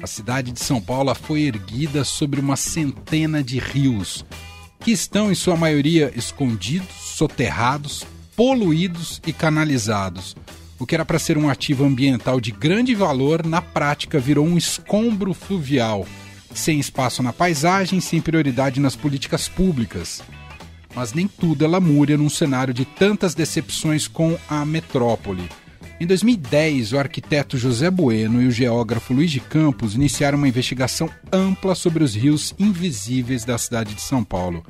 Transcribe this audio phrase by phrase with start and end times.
[0.00, 4.24] A cidade de São Paulo foi erguida sobre uma centena de rios,
[4.78, 8.06] que estão em sua maioria escondidos, soterrados,
[8.36, 10.36] poluídos e canalizados.
[10.78, 14.56] O que era para ser um ativo ambiental de grande valor, na prática virou um
[14.56, 16.06] escombro fluvial,
[16.54, 20.22] sem espaço na paisagem, sem prioridade nas políticas públicas.
[20.94, 25.48] Mas nem tudo é lamúria num cenário de tantas decepções com a metrópole.
[26.00, 31.10] Em 2010, o arquiteto José Bueno e o geógrafo Luiz de Campos iniciaram uma investigação
[31.32, 34.64] ampla sobre os rios invisíveis da cidade de São Paulo,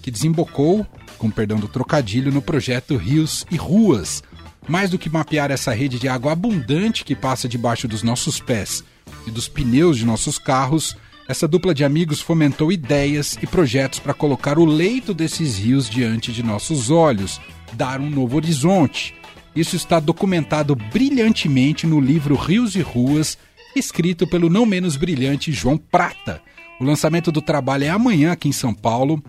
[0.00, 0.86] que desembocou,
[1.18, 4.22] com perdão do trocadilho, no projeto Rios e Ruas.
[4.68, 8.84] Mais do que mapear essa rede de água abundante que passa debaixo dos nossos pés
[9.26, 14.14] e dos pneus de nossos carros, essa dupla de amigos fomentou ideias e projetos para
[14.14, 17.40] colocar o leito desses rios diante de nossos olhos,
[17.72, 19.18] dar um novo horizonte
[19.54, 23.36] isso está documentado brilhantemente no livro Rios e Ruas,
[23.74, 26.40] escrito pelo não menos brilhante João Prata.
[26.80, 29.22] O lançamento do trabalho é amanhã aqui em São Paulo,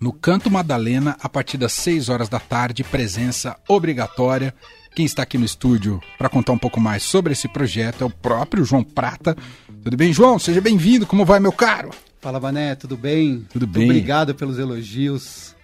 [0.00, 4.54] no Canto Madalena, a partir das 6 horas da tarde, presença obrigatória.
[4.94, 8.10] Quem está aqui no estúdio para contar um pouco mais sobre esse projeto é o
[8.10, 9.36] próprio João Prata.
[9.82, 10.38] Tudo bem, João?
[10.38, 11.06] Seja bem-vindo.
[11.06, 11.90] Como vai, meu caro?
[12.20, 13.46] Fala, Mané, tudo bem?
[13.50, 13.84] Tudo bem.
[13.84, 15.54] Obrigado pelos elogios.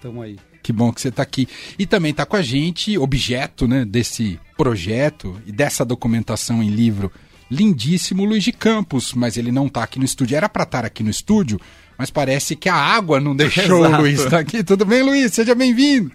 [0.00, 0.38] Tamo aí.
[0.62, 1.48] Que bom que você está aqui.
[1.78, 7.10] E também está com a gente, objeto né, desse projeto e dessa documentação em livro
[7.50, 9.12] lindíssimo, Luiz de Campos.
[9.12, 10.36] Mas ele não está aqui no estúdio.
[10.36, 11.60] Era para estar aqui no estúdio,
[11.98, 14.62] mas parece que a água não deixou o Luiz estar tá aqui.
[14.64, 15.32] Tudo bem, Luiz?
[15.32, 16.12] Seja bem-vindo.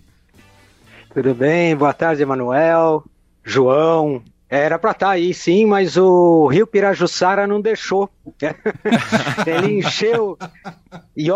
[1.13, 3.03] Tudo bem, boa tarde, Emanuel,
[3.43, 8.09] João, era para estar tá aí, sim, mas o Rio Pirajussara não deixou.
[9.45, 10.37] Ele encheu.
[11.15, 11.27] E,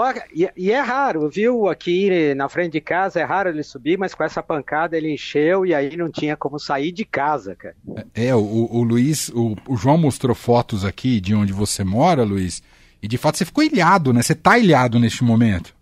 [0.56, 1.68] e, é raro, viu?
[1.68, 5.66] Aqui na frente de casa é raro ele subir, mas com essa pancada ele encheu
[5.66, 7.76] e aí não tinha como sair de casa, cara.
[8.14, 12.62] É, o, o Luiz, o, o João mostrou fotos aqui de onde você mora, Luiz,
[13.02, 14.22] e de fato você ficou ilhado, né?
[14.22, 15.74] Você tá ilhado neste momento.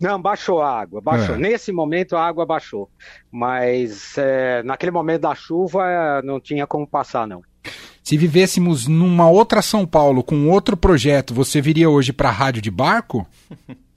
[0.00, 1.34] Não, baixou a água, baixou.
[1.34, 1.38] É.
[1.38, 2.88] Nesse momento a água baixou.
[3.30, 7.42] Mas é, naquele momento da chuva não tinha como passar, não.
[8.02, 12.62] Se vivêssemos numa outra São Paulo com outro projeto, você viria hoje para a rádio
[12.62, 13.26] de barco?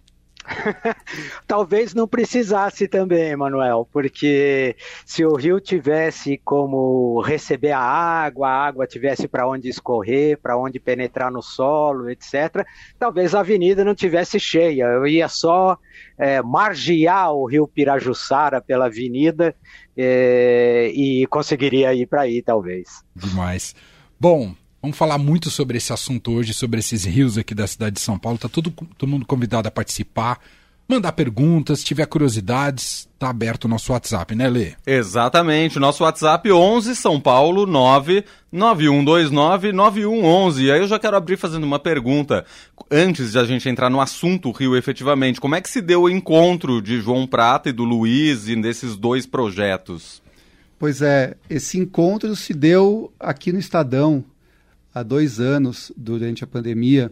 [1.48, 4.76] Talvez não precisasse também, Manuel, porque
[5.06, 10.58] se o rio tivesse como receber a água, a água tivesse para onde escorrer, para
[10.58, 12.66] onde penetrar no solo, etc.,
[12.98, 14.86] talvez a avenida não tivesse cheia.
[14.86, 15.78] Eu ia só
[16.18, 19.56] é, margear o rio Pirajussara pela avenida
[19.98, 23.04] é, e conseguiria ir para aí, talvez.
[23.16, 23.76] Demais.
[24.20, 28.02] Bom, Vamos falar muito sobre esse assunto hoje, sobre esses rios aqui da cidade de
[28.02, 28.38] São Paulo.
[28.38, 30.42] Tá todo, todo mundo convidado a participar,
[30.86, 34.74] mandar perguntas, se tiver curiosidades, tá aberto o nosso WhatsApp, né, Lê?
[34.86, 37.66] Exatamente, o nosso WhatsApp 11 São Paulo
[38.52, 40.64] 991299111.
[40.64, 42.46] E aí eu já quero abrir fazendo uma pergunta,
[42.92, 45.40] antes de a gente entrar no assunto Rio efetivamente.
[45.40, 48.98] Como é que se deu o encontro de João Prata e do Luiz e desses
[48.98, 50.22] dois projetos?
[50.78, 54.26] Pois é, esse encontro se deu aqui no Estadão,
[54.94, 57.12] há dois anos, durante a pandemia,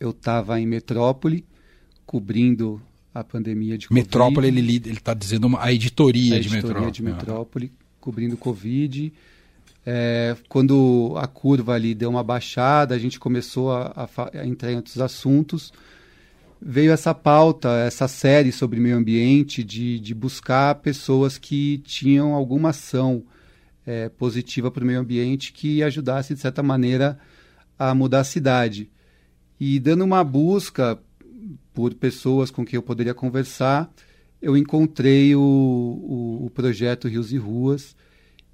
[0.00, 1.44] eu estava em Metrópole,
[2.04, 2.80] cobrindo
[3.14, 4.02] a pandemia de Covid.
[4.02, 6.90] Metrópole, ele está dizendo uma, a editoria, a de Metrópole.
[6.90, 9.12] de Metrópole, cobrindo Covid.
[9.84, 14.72] É, quando a curva ali deu uma baixada, a gente começou a, a, a entrar
[14.72, 15.72] em outros assuntos.
[16.60, 22.70] Veio essa pauta, essa série sobre meio ambiente, de, de buscar pessoas que tinham alguma
[22.70, 23.22] ação
[23.88, 27.18] é, positiva para o meio ambiente que ajudasse, de certa maneira,
[27.78, 28.90] a mudar a cidade.
[29.58, 31.00] E dando uma busca
[31.72, 33.90] por pessoas com quem eu poderia conversar,
[34.42, 37.96] eu encontrei o, o, o projeto Rios e Ruas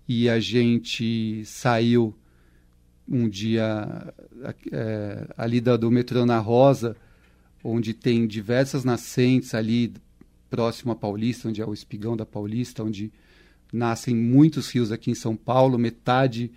[0.06, 2.14] e a gente saiu
[3.08, 4.14] um dia
[4.70, 6.96] é, ali da, do metrô na Rosa,
[7.62, 9.94] onde tem diversas nascentes ali
[10.48, 13.12] próximo à Paulista, onde é o espigão da Paulista, onde
[13.74, 16.50] nascem muitos rios aqui em São Paulo, metade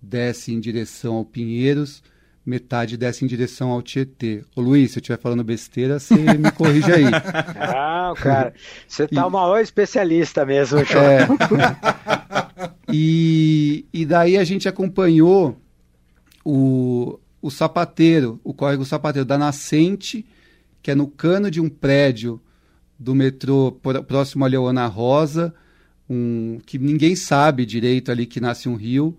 [0.00, 2.02] desce em direção ao Pinheiros,
[2.44, 4.44] metade desce em direção ao Tietê.
[4.54, 7.04] Ô Luiz, se eu estiver falando besteira, você me corrige aí.
[7.10, 8.54] Não, cara,
[8.86, 11.26] você tá o maior especialista mesmo, É.
[12.92, 15.60] e, e daí a gente acompanhou
[16.44, 20.24] o, o sapateiro, o córrego sapateiro da Nascente,
[20.82, 22.40] que é no cano de um prédio
[22.98, 23.72] do metrô
[24.06, 25.54] próximo a Leona Rosa,
[26.08, 29.16] um que ninguém sabe direito ali que nasce um rio.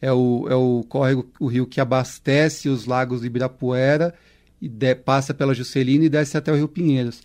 [0.00, 4.12] É o, é o córrego, o rio que abastece os lagos de Ibirapuera
[4.60, 7.22] e de, passa pela Juscelina e desce até o Rio Pinheiros.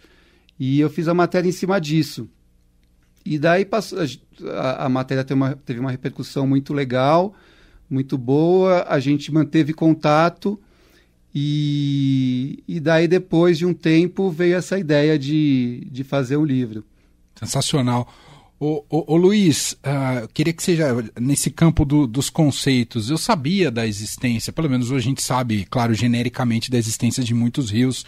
[0.60, 2.30] E eu fiz a matéria em cima disso.
[3.25, 4.00] E daí passou,
[4.56, 7.34] a, a matéria teve uma, teve uma repercussão muito legal,
[7.90, 10.60] muito boa, a gente manteve contato
[11.34, 16.84] e, e daí depois de um tempo veio essa ideia de, de fazer um livro.
[17.36, 18.12] Sensacional.
[18.59, 20.88] Ô, ô, ô Luiz, uh, queria que seja
[21.19, 23.09] nesse campo do, dos conceitos.
[23.09, 27.36] Eu sabia da existência, pelo menos hoje a gente sabe, claro, genericamente, da existência de
[27.36, 28.04] muitos rios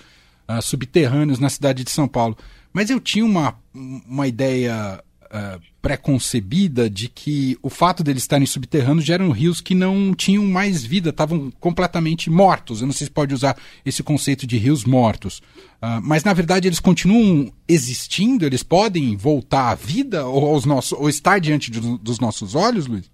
[0.50, 2.36] uh, subterrâneos na cidade de São Paulo.
[2.74, 9.06] Mas eu tinha uma, uma ideia uh, pré-concebida de que o fato deles estarem subterrâneos
[9.06, 12.82] geram rios que não tinham mais vida, estavam completamente mortos.
[12.82, 15.40] Eu não sei se pode usar esse conceito de rios mortos.
[15.82, 20.92] Uh, mas na verdade eles continuam existindo, eles podem voltar à vida ou, aos nossos,
[20.92, 23.10] ou estar diante de, dos nossos olhos, Luiz?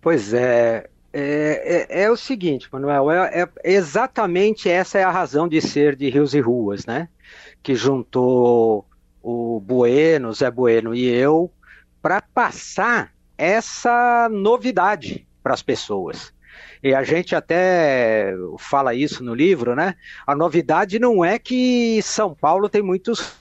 [0.00, 5.48] Pois é, é, é, é, o seguinte, Manuel, é, é, exatamente essa é a razão
[5.48, 7.08] de ser de Rios e Ruas, né?
[7.62, 8.86] Que juntou
[9.22, 11.52] o Bueno, Zé Bueno e eu,
[12.00, 16.32] para passar essa novidade para as pessoas.
[16.82, 19.94] E a gente até fala isso no livro, né?
[20.26, 23.34] A novidade não é que São Paulo tem muitos.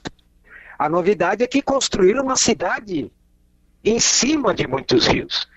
[0.77, 3.11] A novidade é que construíram uma cidade
[3.89, 5.49] em cima de muitos rios.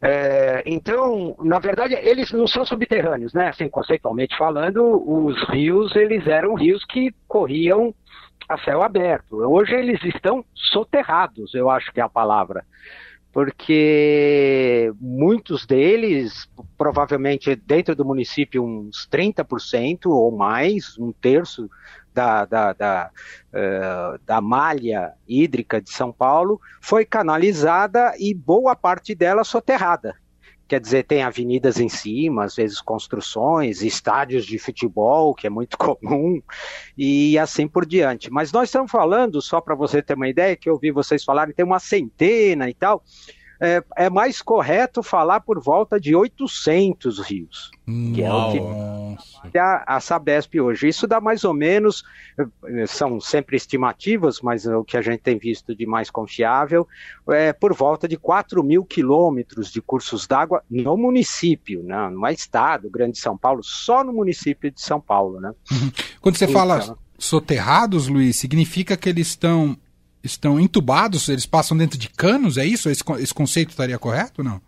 [0.00, 3.48] É, então, na verdade, eles não são subterrâneos, né?
[3.48, 7.92] Assim, conceitualmente falando, os rios eles eram rios que corriam
[8.48, 9.36] a céu aberto.
[9.36, 12.64] Hoje eles estão soterrados, eu acho que é a palavra.
[13.32, 21.70] Porque muitos deles, provavelmente dentro do município, uns 30% ou mais, um terço
[22.14, 23.10] da, da, da,
[23.52, 30.14] uh, da malha hídrica de São Paulo, foi canalizada e boa parte dela soterrada.
[30.70, 35.76] Quer dizer, tem avenidas em cima, às vezes construções, estádios de futebol, que é muito
[35.78, 36.40] comum,
[36.96, 38.30] e assim por diante.
[38.30, 41.52] Mas nós estamos falando, só para você ter uma ideia, que eu ouvi vocês falarem,
[41.52, 43.02] tem uma centena e tal
[43.60, 47.70] é, é, mais correto falar por volta de 800 rios,
[48.14, 49.16] que é o
[49.50, 50.88] que a, a Sabesp hoje.
[50.88, 52.02] Isso dá mais ou menos,
[52.38, 56.88] eh, são sempre estimativas, mas o que a gente tem visto de mais confiável
[57.28, 62.08] é por volta de 4 mil quilômetros de cursos d'água no município, né?
[62.10, 65.38] não é estado, Grande São Paulo, só no município de São Paulo.
[65.38, 65.52] Né?
[66.22, 69.76] Quando você então, fala soterrados, Luiz, significa que eles estão
[70.22, 72.88] estão entubados, eles passam dentro de canos, é isso?
[72.88, 74.60] Esse, esse conceito estaria correto ou não?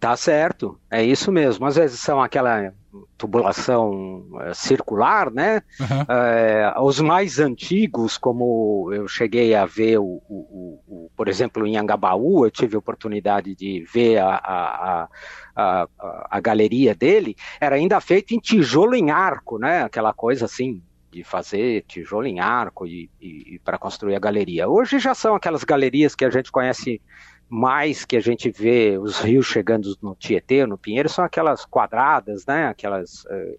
[0.00, 1.66] Tá certo, é isso mesmo.
[1.66, 2.72] Às vezes são aquela
[3.16, 5.62] tubulação é, circular, né?
[5.78, 6.04] Uhum.
[6.08, 11.76] É, os mais antigos, como eu cheguei a ver, o, o, o, por exemplo, em
[11.76, 15.08] Angabaú, eu tive a oportunidade de ver a, a,
[15.54, 15.88] a,
[16.30, 19.82] a, galeria dele, era ainda feito em tijolo em arco, né?
[19.82, 24.68] Aquela coisa assim, de fazer tijolo em arco e, e, e para construir a galeria.
[24.68, 27.00] Hoje já são aquelas galerias que a gente conhece
[27.48, 32.46] mais, que a gente vê os rios chegando no Tietê, no Pinheiro, são aquelas quadradas,
[32.46, 32.68] né?
[32.68, 33.58] Aquelas uh,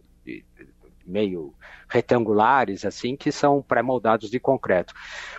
[1.05, 1.53] meio
[1.89, 4.93] retangulares, assim, que são pré-moldados de concreto.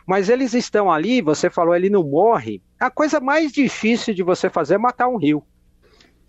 [0.06, 2.60] Mas eles estão ali, você falou, ele não morre.
[2.78, 5.42] A coisa mais difícil de você fazer é matar um rio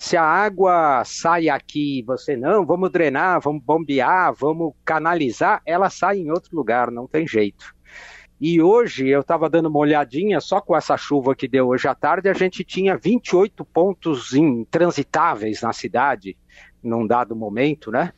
[0.04, 6.18] se a água sai aqui, você não, vamos drenar, vamos bombear, vamos canalizar, ela sai
[6.18, 7.74] em outro lugar, não tem jeito.
[8.38, 11.96] E hoje eu estava dando uma olhadinha, só com essa chuva que deu hoje à
[11.96, 16.36] tarde, a gente tinha 28 pontos intransitáveis na cidade,
[16.84, 18.12] num dado momento, né?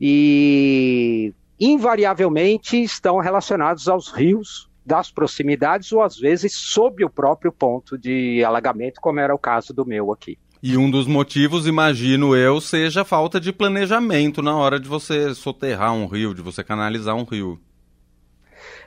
[0.00, 7.96] E invariavelmente estão relacionados aos rios das proximidades ou às vezes sob o próprio ponto
[7.96, 10.36] de alagamento, como era o caso do meu aqui.
[10.62, 15.34] E um dos motivos, imagino eu, seja a falta de planejamento na hora de você
[15.34, 17.60] soterrar um rio, de você canalizar um rio.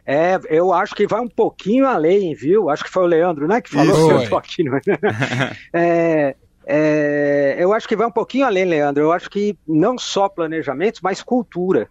[0.06, 2.70] É, eu acho que vai um pouquinho além, viu?
[2.70, 4.64] Acho que foi o Leandro, né, que falou que eu tô aqui.
[4.64, 4.76] No...
[5.74, 6.36] é,
[6.66, 9.04] é, eu acho que vai um pouquinho além, Leandro.
[9.04, 11.90] Eu acho que não só planejamento, mas cultura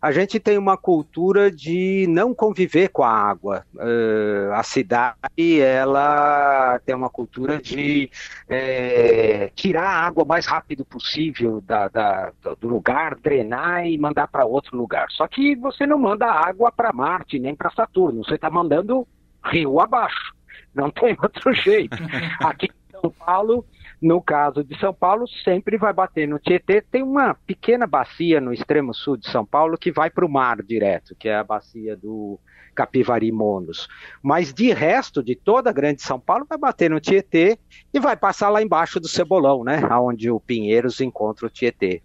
[0.00, 3.64] a gente tem uma cultura de não conviver com a água.
[3.74, 8.10] Uh, a cidade ela tem uma cultura de
[8.48, 14.26] é, tirar a água o mais rápido possível da, da, do lugar, drenar e mandar
[14.28, 15.06] para outro lugar.
[15.10, 19.06] Só que você não manda água para Marte nem para Saturno, você está mandando
[19.44, 20.34] rio abaixo.
[20.74, 21.96] Não tem outro jeito.
[22.40, 23.64] Aqui em São Paulo
[24.02, 26.82] no caso de São Paulo, sempre vai bater no Tietê.
[26.82, 30.60] Tem uma pequena bacia no extremo sul de São Paulo que vai para o mar
[30.60, 32.38] direto, que é a bacia do
[32.74, 33.88] Capivari Monos.
[34.20, 37.56] Mas de resto, de toda a grande São Paulo, vai bater no Tietê
[37.94, 39.80] e vai passar lá embaixo do Cebolão, né?
[40.00, 42.02] Onde o Pinheiros encontra o Tietê.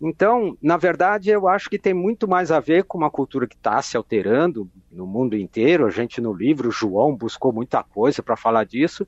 [0.00, 3.54] Então, na verdade, eu acho que tem muito mais a ver com uma cultura que
[3.54, 5.86] está se alterando no mundo inteiro.
[5.86, 9.06] A gente, no livro, João buscou muita coisa para falar disso,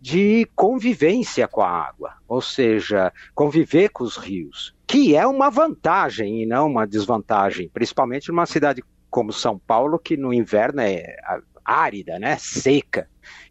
[0.00, 6.42] de convivência com a água, ou seja, conviver com os rios, que é uma vantagem
[6.42, 11.16] e não uma desvantagem, principalmente numa cidade como São Paulo, que no inverno é
[11.64, 13.08] árida, né, seca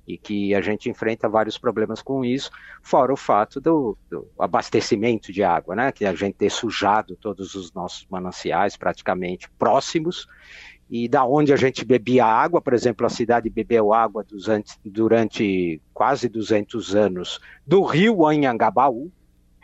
[0.10, 2.50] e que a gente enfrenta vários problemas com isso,
[2.82, 5.92] fora o fato do, do, abastecimento de água, né?
[5.92, 10.28] Que a gente ter sujado todos os nossos mananciais praticamente próximos
[10.90, 14.26] e da onde a gente bebia água, por exemplo, a cidade bebeu água
[14.84, 19.12] durante, quase 200 anos do rio Anhangabaú,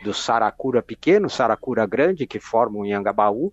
[0.04, 3.52] do Saracura pequeno, Saracura grande, que forma o Anhangabaú,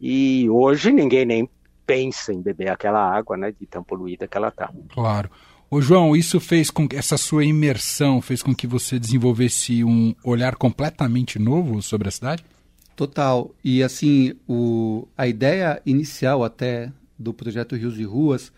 [0.00, 1.50] e hoje ninguém nem
[1.84, 4.72] pensa em beber aquela água, né, de tão poluída que ela está.
[4.90, 5.28] Claro.
[5.68, 10.14] Ô João, isso fez com que essa sua imersão fez com que você desenvolvesse um
[10.22, 12.44] olhar completamente novo sobre a cidade?
[12.94, 13.52] Total.
[13.64, 18.52] E assim, o, a ideia inicial até do projeto Rios e Ruas,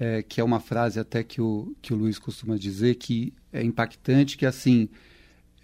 [0.00, 3.62] é, que é uma frase até que o, que o Luiz costuma dizer, que é
[3.62, 4.88] impactante, que assim,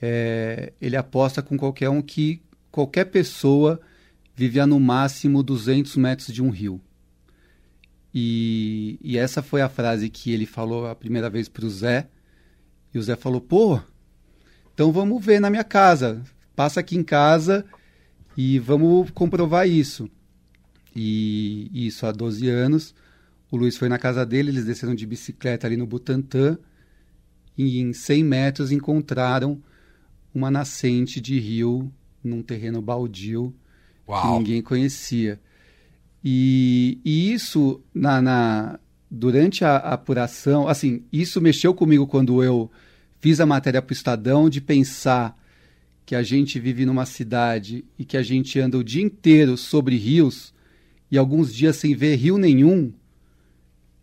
[0.02, 3.80] é, ele aposta com qualquer um que qualquer pessoa
[4.36, 6.78] vive a no máximo 200 metros de um rio.
[8.14, 12.08] E, e essa foi a frase que ele falou a primeira vez para o Zé.
[12.94, 13.80] E o Zé falou: pô,
[14.72, 16.22] então vamos ver na minha casa.
[16.54, 17.64] Passa aqui em casa
[18.36, 20.08] e vamos comprovar isso.
[20.94, 22.94] E isso há 12 anos.
[23.50, 26.56] O Luiz foi na casa dele, eles desceram de bicicleta ali no Butantã.
[27.58, 29.60] E em 100 metros encontraram
[30.32, 31.92] uma nascente de rio
[32.22, 33.54] num terreno baldio
[34.08, 34.22] Uau.
[34.22, 35.40] que ninguém conhecia.
[36.24, 42.70] E, e isso, na, na, durante a, a apuração, assim, isso mexeu comigo quando eu
[43.20, 45.38] fiz a matéria para o Estadão, de pensar
[46.06, 49.96] que a gente vive numa cidade e que a gente anda o dia inteiro sobre
[49.96, 50.54] rios
[51.10, 52.92] e alguns dias sem ver rio nenhum,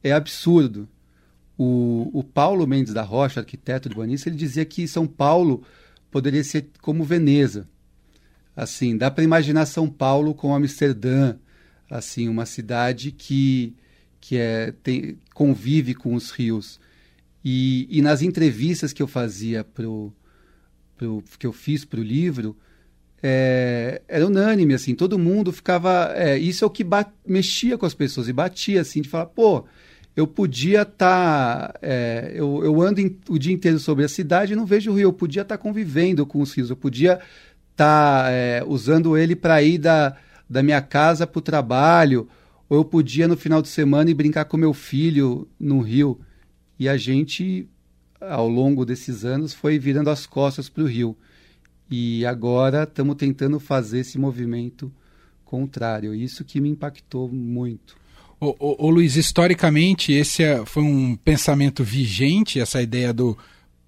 [0.04, 0.88] é absurdo.
[1.58, 5.64] O, o Paulo Mendes da Rocha, arquiteto urbanista, ele dizia que São Paulo
[6.10, 7.68] poderia ser como Veneza.
[8.56, 11.36] Assim, dá para imaginar São Paulo com Amsterdã,
[11.92, 13.76] assim uma cidade que
[14.20, 16.80] que é tem, convive com os rios.
[17.44, 20.14] E, e nas entrevistas que eu fazia pro,
[20.96, 22.56] pro que eu fiz para o livro
[23.22, 27.86] é, era unânime assim todo mundo ficava é, isso é o que bat, mexia com
[27.88, 29.66] as pessoas e batia assim de falar pô
[30.16, 34.54] eu podia estar tá, é, eu, eu ando em, o dia inteiro sobre a cidade
[34.54, 37.14] e não vejo o rio eu podia estar tá convivendo com os rios eu podia
[37.72, 40.16] estar tá, é, usando ele para ir da
[40.52, 42.28] da minha casa para o trabalho,
[42.68, 46.20] ou eu podia no final de semana ir brincar com meu filho no rio.
[46.78, 47.70] E a gente,
[48.20, 51.16] ao longo desses anos, foi virando as costas para o rio.
[51.90, 54.92] E agora estamos tentando fazer esse movimento
[55.46, 56.14] contrário.
[56.14, 57.96] Isso que me impactou muito.
[58.38, 63.38] Ô, ô, ô Luiz, historicamente, esse é, foi um pensamento vigente, essa ideia do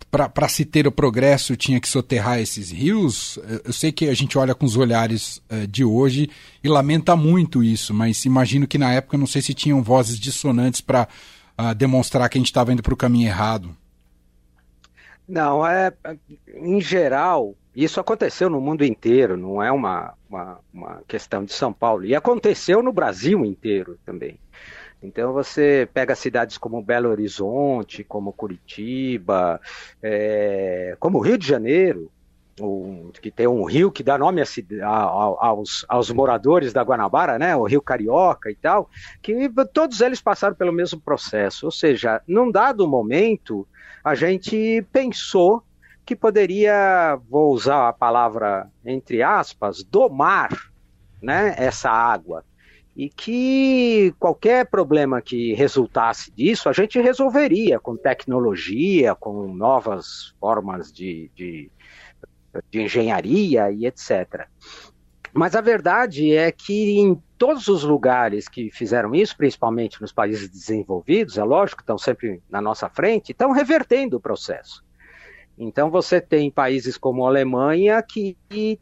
[0.10, 3.40] para se ter o progresso tinha que soterrar esses rios.
[3.64, 6.30] Eu sei que a gente olha com os olhares uh, de hoje
[6.64, 10.82] e lamenta muito isso, mas imagino que na época não sei se tinham vozes dissonantes
[10.82, 11.08] para uh,
[11.58, 13.76] ah, demonstrar que a gente estava indo para o caminho errado.
[15.28, 15.94] Não, é
[16.56, 21.74] em geral isso aconteceu no mundo inteiro, não é uma, uma, uma questão de São
[21.74, 24.38] Paulo e aconteceu no Brasil inteiro também.
[25.04, 29.60] Então você pega cidades como Belo Horizonte, como Curitiba,
[30.02, 32.10] é, como Rio de Janeiro,
[32.62, 34.46] um, que tem um rio que dá nome a,
[34.86, 38.90] a, aos, aos, moradores da Guanabara, né, o Rio Carioca e tal,
[39.22, 41.66] que todos eles passaram pelo mesmo processo.
[41.66, 43.68] Ou seja, num dado momento,
[44.04, 45.64] a gente pensou
[46.06, 50.52] que poderia, vou usar a palavra entre aspas, domar
[51.22, 52.44] né, essa água
[52.96, 60.92] e que qualquer problema que resultasse disso a gente resolveria com tecnologia, com novas formas
[60.94, 61.72] de, de,
[62.70, 64.48] de engenharia e etc.
[65.34, 70.48] Mas a verdade é que em todos os lugares que fizeram isso, principalmente nos países
[70.48, 74.84] desenvolvidos, é lógico, estão sempre na nossa frente, estão revertendo o processo.
[75.58, 78.36] Então você tem países como a Alemanha que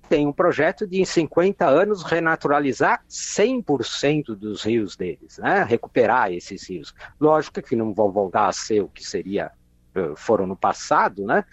[0.07, 5.63] tem um projeto de em 50 anos renaturalizar 100% dos rios deles, né?
[5.63, 6.93] recuperar esses rios.
[7.19, 9.51] Lógico que não vão voltar a ser o que seria
[9.93, 11.43] eh, foram no passado, né?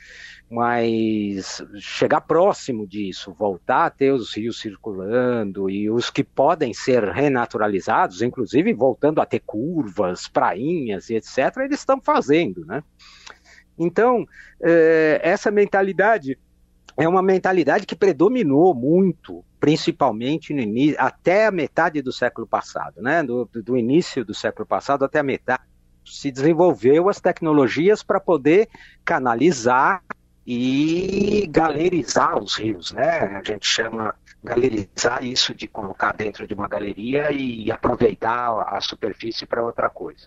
[0.48, 7.02] Mas chegar próximo disso, voltar a ter os rios circulando e os que podem ser
[7.02, 12.84] renaturalizados, inclusive voltando a ter curvas, prainhas e etc., eles estão fazendo, né?
[13.78, 14.26] Então,
[14.62, 16.38] é, essa mentalidade
[16.96, 23.00] é uma mentalidade que predominou muito, principalmente no início, até a metade do século passado,
[23.00, 23.22] né?
[23.22, 25.62] Do, do início do século passado até a metade,
[26.04, 28.68] se desenvolveu as tecnologias para poder
[29.04, 30.02] canalizar
[30.46, 33.18] e galerizar os rios, né?
[33.36, 39.46] A gente chama galerizar isso de colocar dentro de uma galeria e aproveitar a superfície
[39.46, 40.26] para outra coisa.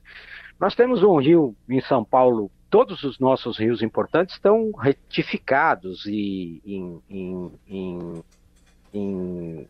[0.60, 6.62] Nós temos um rio em São Paulo, todos os nossos rios importantes estão retificados e
[6.66, 8.24] em, em, em,
[8.94, 9.68] em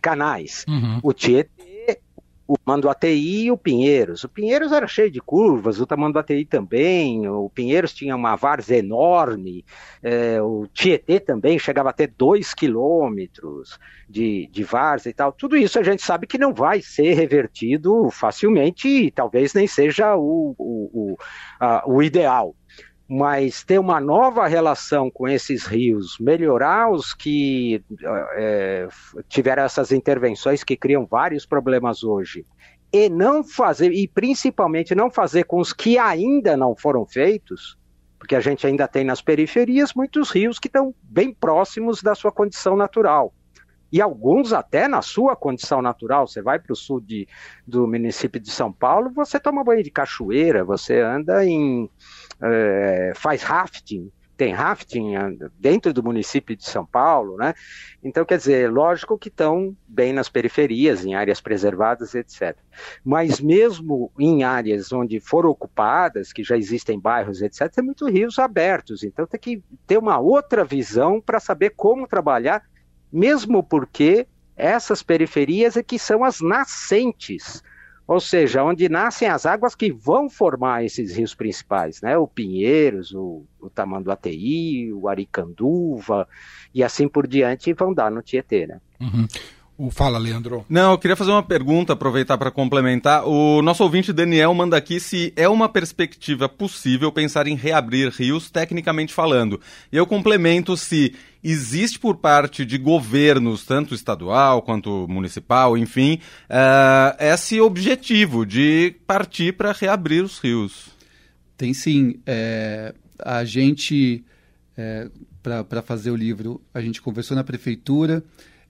[0.00, 0.64] canais.
[0.66, 0.98] Uhum.
[1.02, 2.00] O Tietê
[2.46, 4.24] o Manduateí e o Pinheiros.
[4.24, 9.64] O Pinheiros era cheio de curvas, o Tamanduateí também, o Pinheiros tinha uma várzea enorme,
[10.02, 15.32] é, o Tietê também chegava a ter dois quilômetros de, de várzea e tal.
[15.32, 20.16] Tudo isso a gente sabe que não vai ser revertido facilmente e talvez nem seja
[20.16, 21.16] o, o, o,
[21.60, 22.54] a, o ideal
[23.14, 27.84] mas ter uma nova relação com esses rios, melhorar os que
[28.36, 28.88] é,
[29.28, 32.46] tiveram essas intervenções que criam vários problemas hoje,
[32.90, 37.76] e não fazer, e principalmente não fazer com os que ainda não foram feitos,
[38.18, 42.32] porque a gente ainda tem nas periferias muitos rios que estão bem próximos da sua
[42.32, 43.34] condição natural.
[43.92, 46.26] E alguns até na sua condição natural.
[46.26, 47.28] Você vai para o sul de,
[47.66, 51.90] do município de São Paulo, você toma banho de cachoeira, você anda em,
[52.42, 55.12] é, faz rafting, tem rafting
[55.58, 57.54] dentro do município de São Paulo, né?
[58.02, 62.56] Então, quer dizer, lógico que estão bem nas periferias, em áreas preservadas, etc.
[63.04, 68.38] Mas mesmo em áreas onde foram ocupadas, que já existem bairros, etc., tem muitos rios
[68.38, 69.04] abertos.
[69.04, 72.64] Então, tem que ter uma outra visão para saber como trabalhar,
[73.12, 77.62] mesmo porque essas periferias é que são as nascentes
[78.12, 82.16] ou seja, onde nascem as águas que vão formar esses rios principais, né?
[82.18, 86.28] O Pinheiros, o, o Tamanduateí, o Aricanduva
[86.74, 88.80] e assim por diante vão dar no Tietê, né?
[89.00, 89.26] Uhum.
[89.90, 90.64] Fala, Leandro.
[90.68, 93.26] Não, eu queria fazer uma pergunta, aproveitar para complementar.
[93.26, 98.50] O nosso ouvinte Daniel manda aqui se é uma perspectiva possível pensar em reabrir rios,
[98.50, 99.60] tecnicamente falando.
[99.90, 107.16] E eu complemento se existe por parte de governos, tanto estadual quanto municipal, enfim, uh,
[107.18, 110.90] esse objetivo de partir para reabrir os rios.
[111.56, 112.20] Tem sim.
[112.26, 114.24] É, a gente,
[114.76, 115.08] é,
[115.42, 118.22] para fazer o livro, a gente conversou na prefeitura.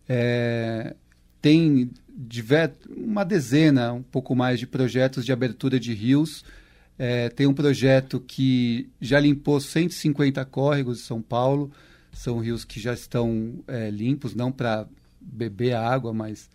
[0.08, 0.94] É,
[1.40, 1.90] tem
[2.96, 6.44] uma dezena, um pouco mais, de projetos de abertura de rios.
[6.98, 11.70] É, tem um projeto que já limpou 150 córregos de São Paulo.
[12.12, 14.86] São rios que já estão é, limpos, não para
[15.20, 16.50] beber água, mas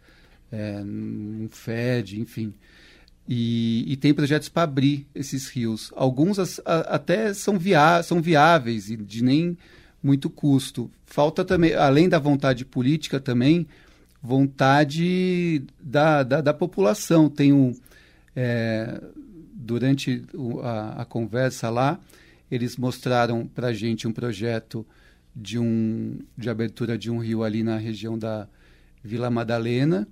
[0.51, 2.53] é, não fede, enfim.
[3.27, 5.91] E, e tem projetos para abrir esses rios.
[5.95, 9.57] Alguns as, a, até são, via, são viáveis e de nem
[10.07, 10.89] muito custo.
[11.05, 13.67] Falta também, além da vontade política também,
[14.23, 17.29] vontade da, da, da população.
[17.29, 17.75] Tem um,
[18.33, 19.01] é,
[19.53, 20.23] durante
[20.63, 21.99] a, a, conversa lá,
[22.49, 24.87] eles mostraram para a gente um projeto
[25.35, 28.47] de, um, de abertura de um rio ali na região da
[29.03, 30.07] Vila Madalena,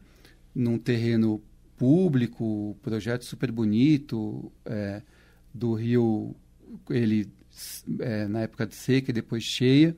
[0.53, 1.41] num terreno
[1.77, 5.01] público, projeto super bonito, é,
[5.53, 6.35] do rio,
[6.89, 7.29] ele
[7.99, 9.95] é, na época de seca e depois cheia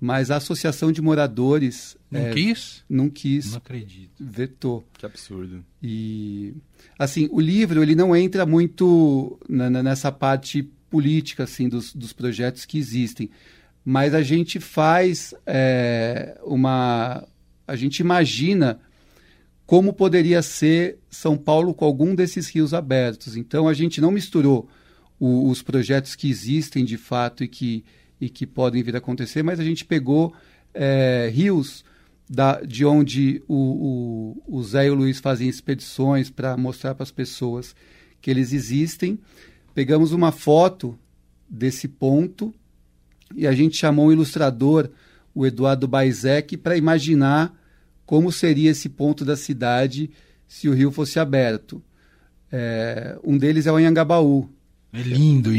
[0.00, 2.84] mas a associação de moradores não é, quis?
[2.88, 3.50] não quis.
[3.50, 4.12] Não acredito.
[4.18, 4.86] Vetou.
[4.96, 5.64] Que absurdo.
[5.82, 6.54] E
[6.98, 12.12] assim o livro ele não entra muito na, na, nessa parte política assim dos, dos
[12.12, 13.30] projetos que existem.
[13.84, 17.26] Mas a gente faz é, uma
[17.66, 18.80] a gente imagina
[19.66, 23.36] como poderia ser São Paulo com algum desses rios abertos.
[23.36, 24.68] Então a gente não misturou
[25.18, 27.84] o, os projetos que existem de fato e que
[28.20, 30.34] e que podem vir a acontecer, mas a gente pegou
[30.74, 31.84] é, rios
[32.28, 37.04] da, de onde o, o, o Zé e o Luiz fazem expedições para mostrar para
[37.04, 37.74] as pessoas
[38.20, 39.18] que eles existem.
[39.74, 40.98] Pegamos uma foto
[41.48, 42.52] desse ponto
[43.34, 44.90] e a gente chamou um ilustrador,
[45.34, 47.54] o Eduardo Baizek, para imaginar
[48.04, 50.10] como seria esse ponto da cidade
[50.46, 51.82] se o rio fosse aberto.
[52.50, 54.48] É, um deles é o Anhangabaú,
[54.90, 55.50] é lindo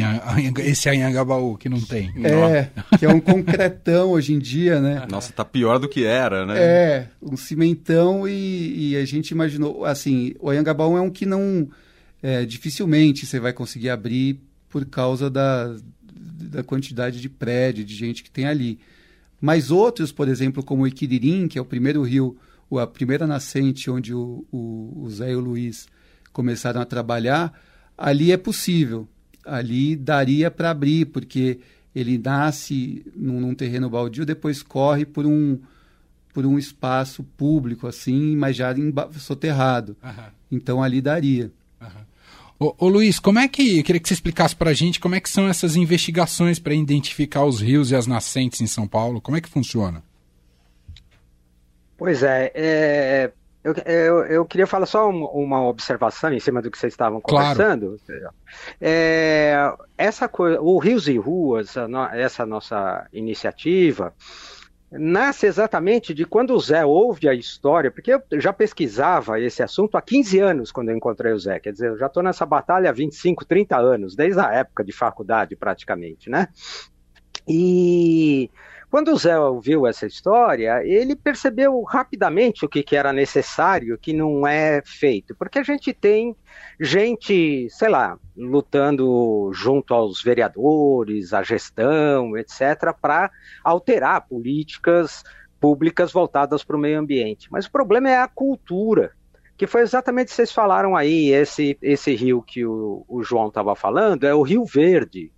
[0.59, 2.11] esse Anhangabaú que não tem.
[2.25, 5.05] É, que é um concretão hoje em dia, né?
[5.09, 6.55] Nossa, tá pior do que era, né?
[6.57, 11.69] É, um cimentão e, e a gente imaginou, assim, o Anhangabaú é um que não,
[12.23, 18.23] é, dificilmente você vai conseguir abrir por causa da, da quantidade de prédio, de gente
[18.23, 18.79] que tem ali.
[19.39, 22.35] Mas outros, por exemplo, como o Iquiririm, que é o primeiro rio,
[22.71, 25.87] a primeira nascente onde o, o, o Zé e o Luiz
[26.33, 27.53] começaram a trabalhar,
[27.95, 29.07] ali é possível
[29.45, 31.59] ali daria para abrir, porque
[31.95, 35.59] ele nasce num, num terreno baldio, depois corre por um
[36.31, 38.73] por um espaço público assim, mas já
[39.17, 39.97] soterrado.
[40.01, 40.23] Uhum.
[40.51, 41.51] Então ali daria.
[41.81, 41.87] Uhum.
[42.67, 45.15] Ô, ô, Luiz, como é que eu queria que você explicasse para a gente como
[45.15, 49.19] é que são essas investigações para identificar os rios e as nascentes em São Paulo?
[49.19, 50.03] Como é que funciona?
[51.97, 53.31] Pois é, é
[53.63, 57.99] eu, eu, eu, queria falar só uma observação em cima do que vocês estavam conversando.
[58.05, 58.33] Claro.
[58.79, 61.75] É, essa coisa, o Rios e Ruas,
[62.13, 64.13] essa nossa iniciativa,
[64.91, 69.97] nasce exatamente de quando o Zé ouve a história, porque eu já pesquisava esse assunto
[69.97, 72.89] há 15 anos quando eu encontrei o Zé, quer dizer, eu já estou nessa batalha
[72.89, 76.47] há 25, 30 anos, desde a época de faculdade praticamente, né?
[77.47, 78.49] E
[78.89, 84.13] quando o Zé ouviu essa história, ele percebeu rapidamente o que, que era necessário, que
[84.13, 86.35] não é feito, porque a gente tem
[86.79, 93.29] gente, sei lá, lutando junto aos vereadores, à gestão, etc., para
[93.63, 95.23] alterar políticas
[95.59, 97.47] públicas voltadas para o meio ambiente.
[97.51, 99.11] Mas o problema é a cultura,
[99.55, 103.49] que foi exatamente o que vocês falaram aí, esse, esse rio que o, o João
[103.49, 105.31] estava falando, é o Rio Verde,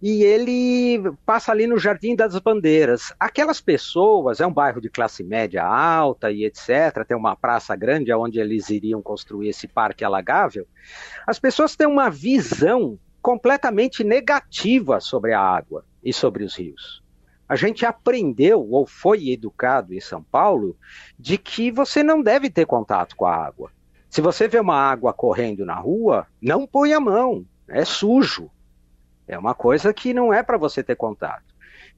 [0.00, 3.12] e ele passa ali no Jardim das Bandeiras.
[3.18, 8.12] Aquelas pessoas, é um bairro de classe média alta e etc., tem uma praça grande
[8.12, 10.66] onde eles iriam construir esse parque alagável.
[11.26, 17.02] As pessoas têm uma visão completamente negativa sobre a água e sobre os rios.
[17.48, 20.76] A gente aprendeu ou foi educado em São Paulo
[21.18, 23.70] de que você não deve ter contato com a água.
[24.10, 28.50] Se você vê uma água correndo na rua, não põe a mão, é sujo.
[29.28, 31.42] É uma coisa que não é para você ter contato.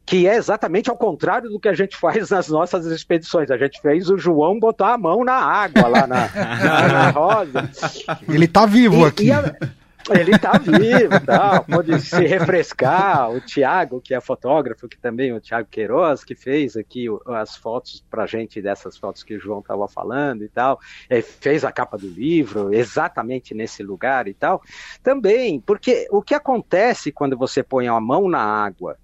[0.04, 3.50] Que é exatamente ao contrário do que a gente faz nas nossas expedições.
[3.50, 7.70] A gente fez o João botar a mão na água lá na, na, na rosa.
[8.28, 9.24] Ele está vivo e, aqui.
[9.26, 9.54] E a,
[10.08, 13.30] ele está vivo, tal, pode se refrescar.
[13.30, 18.04] O Tiago, que é fotógrafo, que também o Tiago Queiroz, que fez aqui as fotos
[18.10, 20.80] para gente dessas fotos que o João estava falando e tal,
[21.40, 24.62] fez a capa do livro exatamente nesse lugar e tal.
[25.02, 28.96] Também, porque o que acontece quando você põe a mão na água,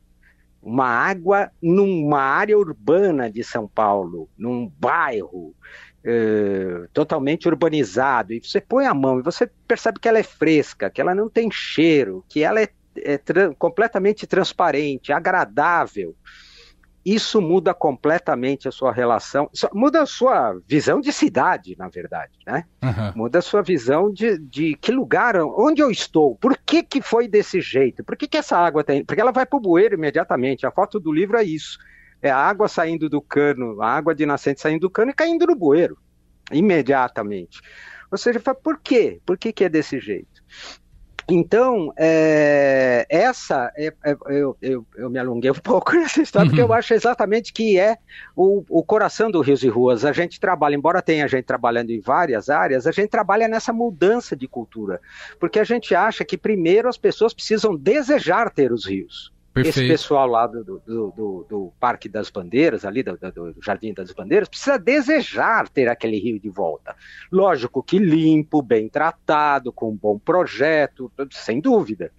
[0.62, 5.54] uma água numa área urbana de São Paulo, num bairro,
[6.08, 10.88] eh, totalmente urbanizado, e você põe a mão e você percebe que ela é fresca,
[10.88, 16.14] que ela não tem cheiro, que ela é, é tra completamente transparente, agradável.
[17.04, 22.64] Isso muda completamente a sua relação, muda a sua visão de cidade, na verdade, né?
[22.82, 23.22] Uhum.
[23.24, 27.26] Muda a sua visão de, de que lugar, onde eu estou, por que, que foi
[27.26, 29.04] desse jeito, por que, que essa água tem.
[29.04, 31.78] Porque ela vai para o bueiro imediatamente, a foto do livro é isso
[32.22, 35.98] é água saindo do cano, água de nascente saindo do cano e caindo no bueiro,
[36.50, 37.60] imediatamente.
[38.10, 39.20] Ou seja, por quê?
[39.24, 40.42] Por que, que é desse jeito?
[41.28, 46.62] Então, é, essa, é, é, eu, eu, eu, me alonguei um pouco nessa história, porque
[46.62, 46.72] eu uhum.
[46.72, 47.96] acho exatamente que é
[48.36, 50.04] o, o coração do Rios e Ruas.
[50.04, 54.36] A gente trabalha, embora tenha gente trabalhando em várias áreas, a gente trabalha nessa mudança
[54.36, 55.00] de cultura,
[55.40, 59.32] porque a gente acha que primeiro as pessoas precisam desejar ter os rios.
[59.56, 59.78] Perfeito.
[59.78, 64.12] Esse pessoal lá do, do, do, do, Parque das Bandeiras, ali do, do, Jardim das
[64.12, 66.94] Bandeiras, precisa desejar ter aquele rio de volta.
[67.32, 72.12] Lógico que limpo, bem tratado, com um bom projeto, sem dúvida.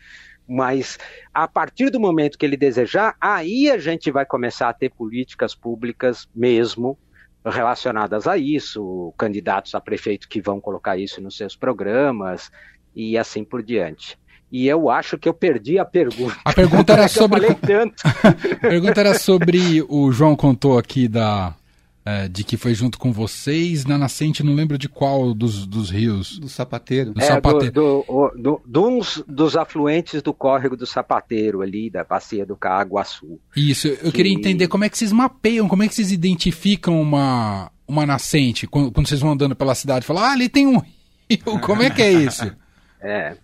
[0.47, 0.97] Mas
[1.31, 5.53] a partir do momento que ele desejar, aí a gente vai começar a ter políticas
[5.53, 6.97] públicas mesmo
[7.45, 12.51] relacionadas a isso, candidatos a prefeito que vão colocar isso nos seus programas
[12.95, 14.17] e assim por diante.
[14.51, 16.37] E eu acho que eu perdi a pergunta.
[16.43, 17.53] A pergunta era sobre.
[17.55, 17.95] tanto.
[18.05, 19.83] a pergunta era sobre.
[19.87, 21.53] O João contou aqui da.
[22.05, 25.89] É, de que foi junto com vocês na nascente, não lembro de qual dos, dos
[25.89, 26.39] rios.
[26.39, 27.13] Do Sapateiro.
[27.13, 27.73] Do é, Sapateiro.
[27.73, 33.37] Do, do, do, dos afluentes do córrego do Sapateiro ali, da bacia do Caaguaçu.
[33.53, 34.11] Isso, eu que...
[34.13, 38.67] queria entender como é que vocês mapeiam, como é que vocês identificam uma, uma nascente,
[38.67, 40.77] quando, quando vocês vão andando pela cidade, falam, ah, ali tem um
[41.29, 42.49] rio, como é que é isso?
[43.01, 43.37] É,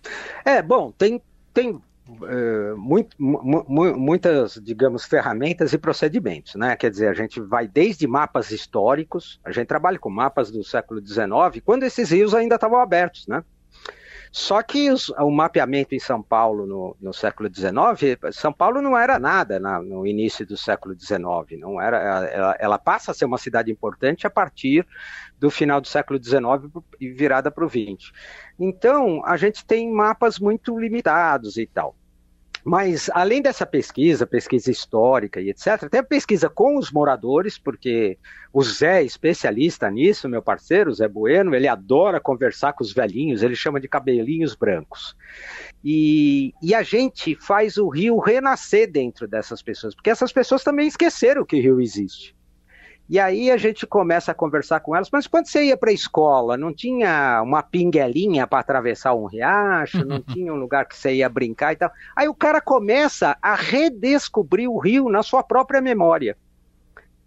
[0.44, 1.20] é bom, tem,
[1.52, 6.76] tem Uh, muito, muitas, digamos, ferramentas e procedimentos, né?
[6.76, 11.00] Quer dizer, a gente vai desde mapas históricos, a gente trabalha com mapas do século
[11.00, 13.42] XIX, quando esses rios ainda estavam abertos, né?
[14.36, 18.98] Só que os, o mapeamento em São Paulo no, no, século XIX, São Paulo não
[18.98, 21.20] era nada na, no início do século XIX,
[21.60, 24.84] não era, ela, ela, passa a ser uma cidade importante a partir
[25.38, 26.68] do final do século XIX
[27.00, 28.10] e virada para o XX.
[28.58, 31.94] Então, a gente tem mapas muito limitados e tal.
[32.64, 38.16] Mas, além dessa pesquisa, pesquisa histórica e etc., tem a pesquisa com os moradores, porque
[38.50, 42.94] o Zé é especialista nisso, meu parceiro, o Zé Bueno, ele adora conversar com os
[42.94, 45.14] velhinhos, ele chama de cabelinhos brancos.
[45.84, 50.88] E, e a gente faz o rio renascer dentro dessas pessoas, porque essas pessoas também
[50.88, 52.33] esqueceram que o rio existe.
[53.08, 55.94] E aí a gente começa a conversar com elas, mas quando você ia para a
[55.94, 61.16] escola, não tinha uma pinguelinha para atravessar um riacho, não tinha um lugar que você
[61.16, 61.90] ia brincar e tal.
[62.16, 66.36] Aí o cara começa a redescobrir o rio na sua própria memória.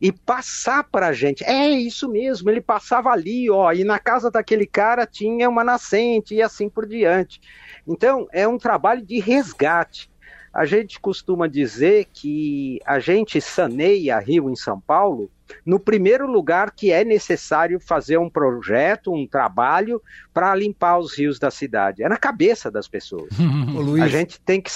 [0.01, 4.29] E passar para a gente, é isso mesmo, ele passava ali, ó, e na casa
[4.29, 7.41] daquele cara tinha uma nascente e assim por diante.
[7.87, 10.09] Então, é um trabalho de resgate.
[10.53, 15.31] A gente costuma dizer que a gente saneia rio em São Paulo
[15.65, 20.01] no primeiro lugar que é necessário fazer um projeto, um trabalho
[20.33, 22.03] para limpar os rios da cidade.
[22.03, 23.29] É na cabeça das pessoas.
[24.01, 24.71] a gente tem que,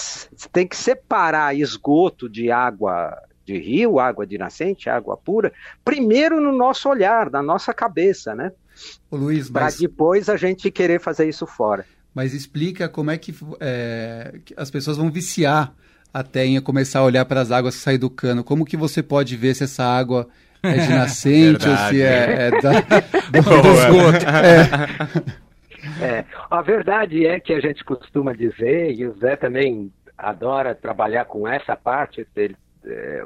[0.51, 5.51] tem que separar esgoto de água de rio, água de nascente, água pura,
[5.84, 8.51] primeiro no nosso olhar, na nossa cabeça, né?
[9.12, 9.77] Luiz, para mas...
[9.77, 11.86] depois a gente querer fazer isso fora.
[12.13, 15.73] Mas explica como é que, é, que as pessoas vão viciar
[16.13, 18.43] até em começar a olhar para as águas que saem do cano.
[18.43, 20.27] Como que você pode ver se essa água
[20.63, 22.71] é de nascente ou se é, é da,
[23.32, 24.26] do, do esgoto.
[26.02, 26.06] É.
[26.19, 26.26] é.
[26.50, 31.47] a verdade é que a gente costuma dizer, e o Zé também adora trabalhar com
[31.47, 33.24] essa parte dele, é,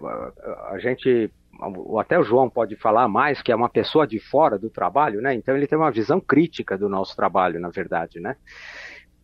[0.71, 1.29] a gente
[1.99, 5.33] até o João pode falar mais, que é uma pessoa de fora do trabalho, né?
[5.33, 8.35] Então ele tem uma visão crítica do nosso trabalho, na verdade, né?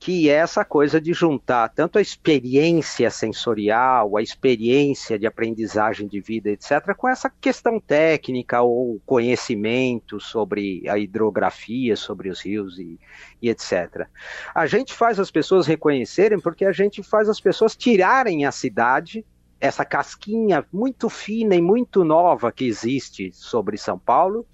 [0.01, 6.19] Que é essa coisa de juntar tanto a experiência sensorial, a experiência de aprendizagem de
[6.19, 12.99] vida, etc., com essa questão técnica ou conhecimento sobre a hidrografia, sobre os rios e,
[13.39, 14.07] e etc.
[14.55, 19.23] A gente faz as pessoas reconhecerem porque a gente faz as pessoas tirarem a cidade
[19.59, 24.47] essa casquinha muito fina e muito nova que existe sobre São Paulo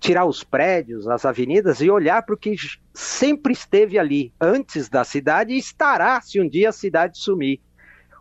[0.00, 2.56] tirar os prédios, as avenidas e olhar para o que
[2.94, 7.60] sempre esteve ali antes da cidade e estará se um dia a cidade sumir.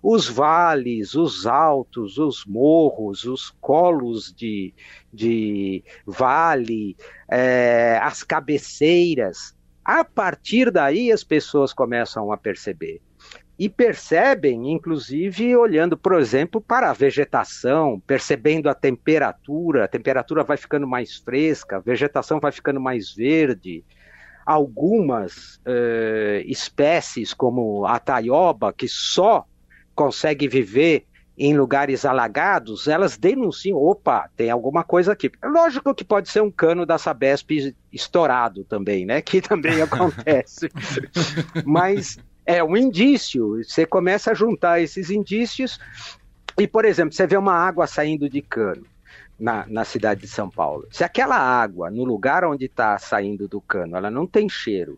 [0.04, 4.74] Os vales, os altos, os morros, os colos de,
[5.12, 6.96] de vale,
[7.30, 9.56] é, as cabeceiras.
[9.84, 13.02] A partir daí as pessoas começam a perceber
[13.60, 20.56] e percebem, inclusive, olhando, por exemplo, para a vegetação, percebendo a temperatura, a temperatura vai
[20.56, 23.84] ficando mais fresca, a vegetação vai ficando mais verde.
[24.46, 29.46] Algumas eh, espécies, como a taioba, que só
[29.94, 31.06] consegue viver
[31.38, 35.30] em lugares alagados, elas denunciam, opa, tem alguma coisa aqui.
[35.44, 39.22] Lógico que pode ser um cano da Sabesp estourado também, né?
[39.22, 40.70] Que também acontece.
[41.66, 42.18] Mas
[42.50, 43.64] é um indício.
[43.64, 45.80] Você começa a juntar esses indícios
[46.58, 48.84] e, por exemplo, você vê uma água saindo de cano
[49.40, 50.88] na, na cidade de São Paulo.
[50.92, 54.98] Se aquela água, no lugar onde está saindo do cano, ela não tem cheiro,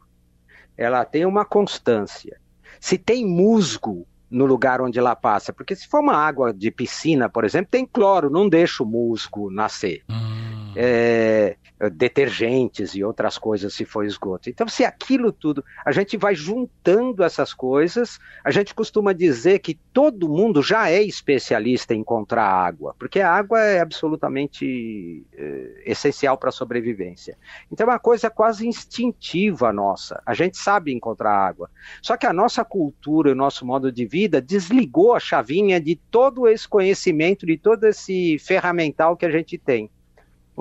[0.78, 2.40] ela tem uma constância.
[2.80, 7.28] Se tem musgo no lugar onde ela passa, porque se for uma água de piscina,
[7.28, 10.04] por exemplo, tem cloro, não deixa o musgo nascer.
[10.10, 10.72] Hum.
[10.74, 11.58] É,
[11.90, 14.50] detergentes e outras coisas se for esgoto.
[14.50, 19.74] Então, se aquilo tudo, a gente vai juntando essas coisas, a gente costuma dizer que
[19.92, 26.38] todo mundo já é especialista em encontrar água, porque a água é absolutamente é, essencial
[26.38, 27.38] para a sobrevivência.
[27.72, 30.22] Então, é uma coisa quase instintiva nossa.
[30.26, 31.70] A gente sabe encontrar água.
[32.02, 36.48] Só que a nossa cultura, o nosso modo de vida desligou a chavinha de todo
[36.48, 39.90] esse conhecimento, de todo esse ferramental que a gente tem.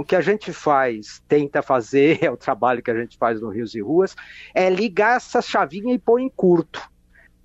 [0.01, 3.51] O que a gente faz, tenta fazer, é o trabalho que a gente faz no
[3.51, 4.17] Rios e Ruas,
[4.55, 6.81] é ligar essa chavinha e pôr em curto.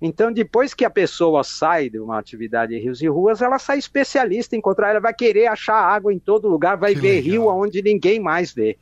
[0.00, 3.78] Então, depois que a pessoa sai de uma atividade em rios e ruas, ela sai
[3.78, 7.24] especialista em encontrar, ela vai querer achar água em todo lugar, vai que ver legal.
[7.24, 8.78] rio onde ninguém mais vê.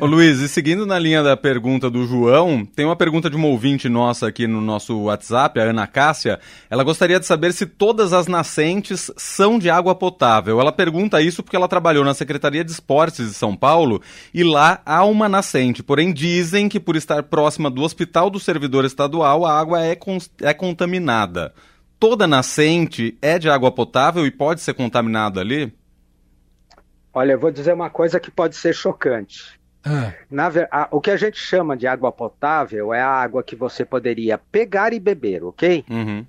[0.00, 3.48] Ô Luiz, e seguindo na linha da pergunta do João, tem uma pergunta de uma
[3.48, 6.40] ouvinte nossa aqui no nosso WhatsApp, a Ana Cássia.
[6.70, 10.60] Ela gostaria de saber se todas as nascentes são de água potável.
[10.60, 14.00] Ela pergunta isso porque ela trabalhou na Secretaria de Esportes de São Paulo
[14.32, 15.82] e lá há uma nascente.
[15.82, 19.96] Porém, dizem que por estar próxima do Hospital do Servidor Estadual, a água é,
[20.42, 21.52] é contaminada.
[22.00, 25.72] Toda nascente é de água potável e pode ser contaminada ali?
[27.12, 29.58] Olha, eu vou dizer uma coisa que pode ser chocante.
[29.84, 30.12] Ah.
[30.30, 33.84] Na, a, o que a gente chama de água potável é a água que você
[33.84, 35.84] poderia pegar e beber, ok?
[35.88, 36.26] Uhum.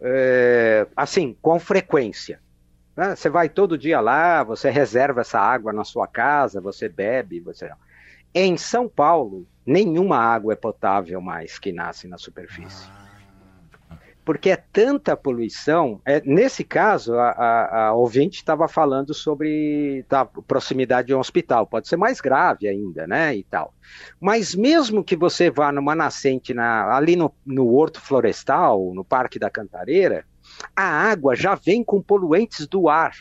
[0.00, 2.40] É, assim, com frequência.
[2.96, 3.16] Né?
[3.16, 7.70] Você vai todo dia lá, você reserva essa água na sua casa, você bebe, você.
[8.34, 12.88] Em São Paulo, nenhuma água é potável mais que nasce na superfície.
[12.90, 13.03] Ah.
[14.24, 16.00] Porque é tanta poluição.
[16.04, 21.66] É, nesse caso, a, a, a ouvinte estava falando sobre a proximidade de um hospital,
[21.66, 23.36] pode ser mais grave ainda, né?
[23.36, 23.74] E tal.
[24.20, 29.38] Mas mesmo que você vá numa nascente na, ali no, no Horto Florestal, no Parque
[29.38, 30.24] da Cantareira,
[30.74, 33.14] a água já vem com poluentes do ar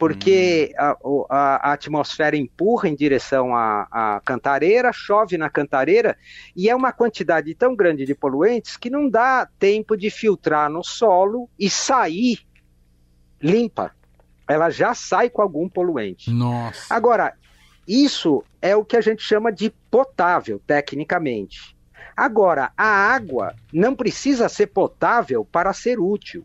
[0.00, 0.82] porque hum.
[1.28, 6.16] a, a, a, atmosfera empurra em direção à, à, cantareira, chove na cantareira,
[6.56, 10.82] e é uma quantidade tão grande de poluentes que não dá tempo de filtrar no
[10.82, 12.38] solo e sair
[13.42, 13.94] limpa.
[14.48, 16.30] Ela já sai com algum poluente.
[16.30, 16.92] Nossa.
[16.92, 17.34] Agora,
[17.86, 21.76] isso é o que a gente chama de potável, tecnicamente.
[22.16, 26.42] Agora, a água não precisa ser potável para ser útil.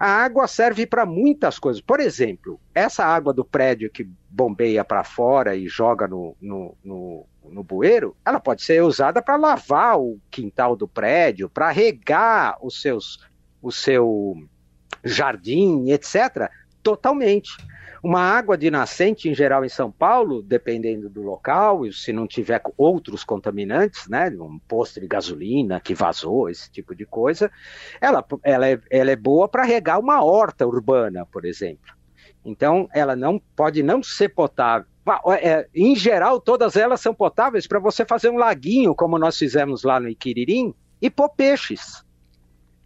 [0.00, 1.82] A água serve para muitas coisas.
[1.82, 7.26] Por exemplo, essa água do prédio que bombeia para fora e joga no, no, no,
[7.44, 12.80] no bueiro, ela pode ser usada para lavar o quintal do prédio, para regar os
[12.80, 13.18] seus,
[13.60, 14.34] o seu
[15.04, 16.50] jardim, etc.
[16.82, 17.50] Totalmente.
[18.02, 22.26] Uma água de nascente, em geral, em São Paulo, dependendo do local, e se não
[22.26, 27.50] tiver outros contaminantes, né, um posto de gasolina que vazou, esse tipo de coisa,
[28.00, 31.94] ela, ela, é, ela é boa para regar uma horta urbana, por exemplo.
[32.42, 34.86] Então, ela não pode não ser potável.
[35.38, 39.82] É, em geral, todas elas são potáveis para você fazer um laguinho, como nós fizemos
[39.82, 42.04] lá no Iquiririm, e pôr peixes.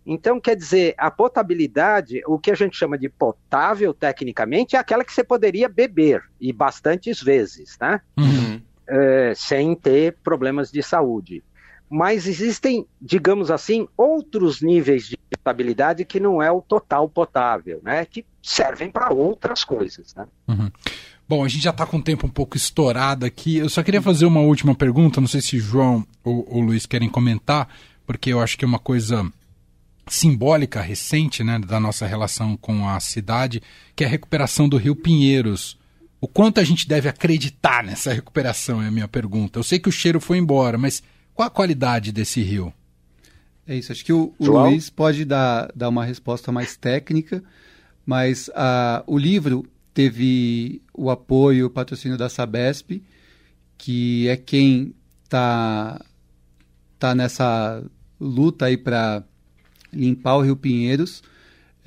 [0.06, 5.04] Então, quer dizer, a potabilidade, o que a gente chama de potável tecnicamente, é aquela
[5.04, 8.00] que você poderia beber, e bastantes vezes, né?
[8.16, 8.60] Uhum.
[8.86, 11.42] É, sem ter problemas de saúde.
[11.88, 18.04] Mas existem, digamos assim, outros níveis de potabilidade que não é o total potável, né?
[18.04, 20.26] Que servem para outras coisas, né?
[20.48, 20.70] Uhum.
[21.26, 23.56] Bom, a gente já está com o tempo um pouco estourado aqui.
[23.56, 25.20] Eu só queria fazer uma última pergunta.
[25.20, 27.68] Não sei se João ou, ou Luiz querem comentar,
[28.06, 29.24] porque eu acho que é uma coisa
[30.06, 33.62] simbólica recente né, da nossa relação com a cidade,
[33.96, 35.78] que é a recuperação do Rio Pinheiros.
[36.20, 39.58] O quanto a gente deve acreditar nessa recuperação é a minha pergunta.
[39.58, 41.02] Eu sei que o cheiro foi embora, mas
[41.34, 42.72] qual a qualidade desse rio?
[43.66, 47.42] É isso, acho que o, o Luiz pode dar, dar uma resposta mais técnica,
[48.04, 53.02] mas uh, o livro teve o apoio, o patrocínio da Sabesp,
[53.78, 56.00] que é quem está
[56.98, 57.82] tá nessa
[58.20, 59.22] luta aí para
[59.94, 61.22] limpar o Rio Pinheiros.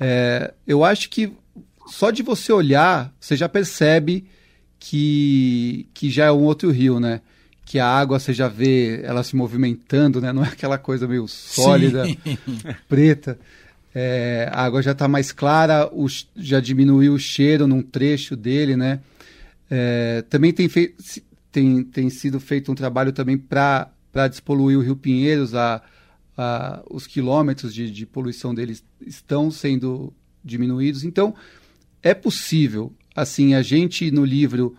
[0.00, 1.32] É, eu acho que
[1.86, 4.26] só de você olhar, você já percebe
[4.78, 7.20] que, que já é um outro rio, né?
[7.64, 10.32] Que a água você já vê ela se movimentando, né?
[10.32, 12.16] Não é aquela coisa meio sólida, Sim.
[12.88, 13.38] preta.
[13.94, 18.76] É, a água já está mais clara, o, já diminuiu o cheiro num trecho dele,
[18.76, 19.00] né?
[19.70, 20.94] É, também tem, fei
[21.50, 23.90] tem, tem sido feito um trabalho também para
[24.30, 25.82] despoluir o Rio Pinheiros, a,
[26.38, 30.12] uh, os quilômetros de, de poluição deles estão sendo
[30.44, 31.02] diminuídos.
[31.02, 31.34] Então,
[32.02, 32.92] é possível.
[33.14, 34.76] Assim, a gente no livro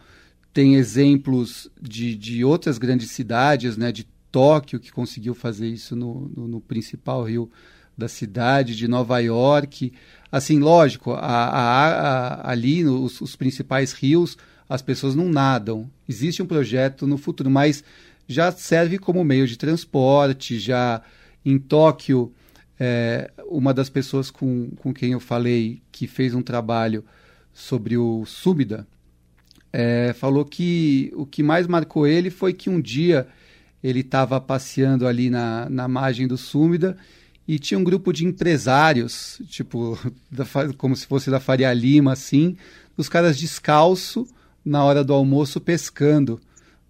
[0.53, 6.31] tem exemplos de, de outras grandes cidades, né, de Tóquio, que conseguiu fazer isso no,
[6.35, 7.51] no, no principal rio
[7.97, 9.91] da cidade, de Nova York.
[10.31, 14.37] Assim, lógico, a, a, a, ali nos os principais rios,
[14.69, 15.89] as pessoas não nadam.
[16.07, 17.83] Existe um projeto no futuro, mas
[18.27, 21.01] já serve como meio de transporte, já
[21.45, 22.33] em Tóquio,
[22.79, 27.03] é, uma das pessoas com, com quem eu falei que fez um trabalho
[27.53, 28.87] sobre o Súbida
[29.71, 33.27] é, falou que o que mais marcou ele foi que um dia
[33.83, 36.97] ele estava passeando ali na, na margem do Súbida
[37.47, 39.97] e tinha um grupo de empresários, tipo,
[40.29, 40.45] da,
[40.77, 42.57] como se fosse da Faria Lima, assim,
[42.97, 44.27] os caras descalço
[44.63, 46.39] na hora do almoço pescando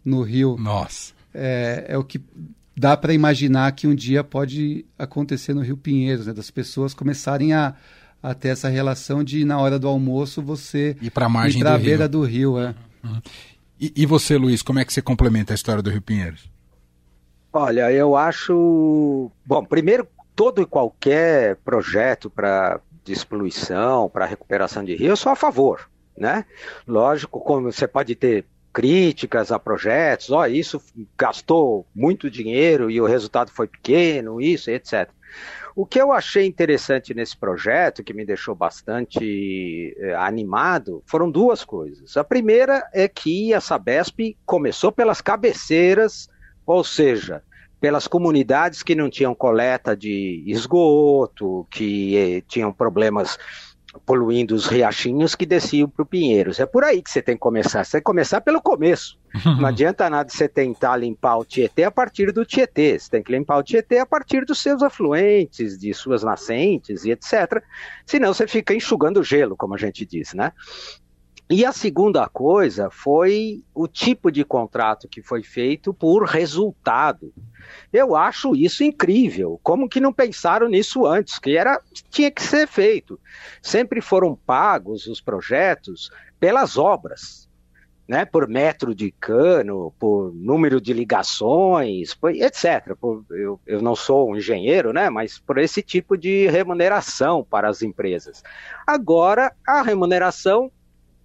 [0.03, 0.57] no rio.
[0.59, 1.13] Nossa.
[1.33, 2.19] É, é o que
[2.79, 7.51] dá para imaginar que um dia pode acontecer no Rio Pinheiros, né, das pessoas começarem
[7.51, 7.75] a,
[8.23, 11.65] a ter essa relação de na hora do almoço você ir para a margem ir
[11.65, 12.09] do beira rio.
[12.09, 12.73] do rio, é.
[13.03, 13.21] Uhum.
[13.77, 16.49] E, e, você, Luiz, como é que você complementa a história do Rio Pinheiros?
[17.51, 25.09] Olha, eu acho, bom, primeiro todo e qualquer projeto para despoluição, para recuperação de rio,
[25.09, 26.45] eu sou a favor, né?
[26.87, 30.81] Lógico, como você pode ter críticas a projetos, ó, oh, isso
[31.17, 35.09] gastou muito dinheiro e o resultado foi pequeno, isso, etc.
[35.75, 41.63] O que eu achei interessante nesse projeto, que me deixou bastante eh, animado, foram duas
[41.63, 42.17] coisas.
[42.17, 46.27] A primeira é que a Sabesp começou pelas cabeceiras,
[46.65, 47.41] ou seja,
[47.79, 53.37] pelas comunidades que não tinham coleta de esgoto, que eh, tinham problemas
[54.05, 56.59] poluindo os riachinhos que desciam para o Pinheiros.
[56.59, 57.83] É por aí que você tem que começar.
[57.83, 59.17] Você tem que começar pelo começo.
[59.45, 62.97] Não adianta nada você tentar limpar o Tietê a partir do Tietê.
[62.97, 67.11] Você tem que limpar o Tietê a partir dos seus afluentes, de suas nascentes e
[67.11, 67.61] etc.
[68.05, 70.51] Senão você fica enxugando gelo, como a gente diz, né?
[71.51, 77.33] E a segunda coisa foi o tipo de contrato que foi feito por resultado.
[77.91, 79.59] Eu acho isso incrível.
[79.63, 81.39] Como que não pensaram nisso antes?
[81.39, 81.81] Que era
[82.11, 83.19] tinha que ser feito.
[83.63, 87.49] Sempre foram pagos os projetos pelas obras,
[88.07, 88.25] né?
[88.25, 92.95] Por metro de cano, por número de ligações, etc.
[92.95, 95.09] Por, eu, eu não sou um engenheiro, né?
[95.09, 98.43] Mas por esse tipo de remuneração para as empresas.
[98.85, 100.71] Agora a remuneração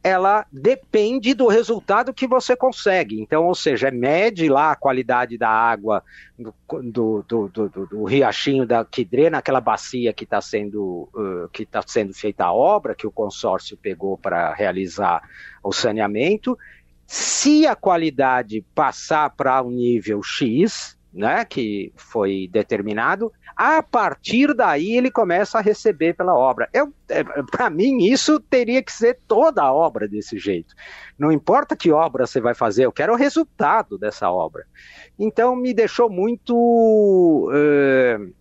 [0.04, 3.18] ela depende do resultado que você consegue.
[3.18, 6.04] Então, ou seja, mede lá a qualidade da água
[6.38, 11.64] do, do, do, do riachinho da, que drena aquela bacia que está sendo, uh, que
[11.64, 15.22] tá sendo feita a obra, que o consórcio pegou para realizar
[15.62, 16.58] o saneamento.
[17.06, 24.96] Se a qualidade passar para um nível X, né, que foi determinado, a partir daí
[24.96, 26.68] ele começa a receber pela obra.
[27.08, 30.74] é, Para mim, isso teria que ser toda a obra desse jeito.
[31.16, 34.66] Não importa que obra você vai fazer, eu quero o resultado dessa obra.
[35.16, 36.54] Então, me deixou muito.
[37.48, 38.34] Uh,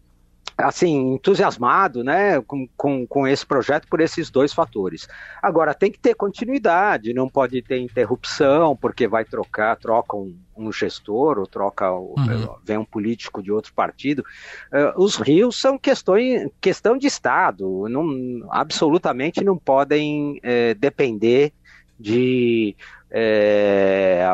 [0.58, 5.08] assim, entusiasmado né, com, com, com, esse projeto por esses dois fatores.
[5.42, 10.72] Agora, tem que ter continuidade, não pode ter interrupção, porque vai trocar, troca um, um
[10.72, 12.56] gestor, ou troca, uhum.
[12.64, 14.24] vem um político de outro partido.
[14.72, 21.52] Uh, os rios são questões, questão de Estado, não, absolutamente não podem uh, depender
[22.00, 22.76] de
[23.10, 24.26] é,